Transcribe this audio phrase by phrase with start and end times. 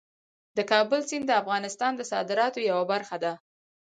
[0.57, 3.33] د کابل سیند د افغانستان د صادراتو یوه برخه ده.